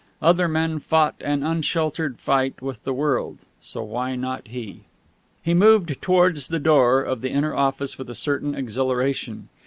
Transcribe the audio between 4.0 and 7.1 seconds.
not he? He moved towards the door